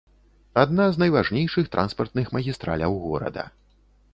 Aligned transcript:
Адна 0.61 0.87
з 0.95 1.01
найважнейшых 1.03 1.69
транспартных 1.75 2.33
магістраляў 2.39 2.99
горада. 3.07 3.43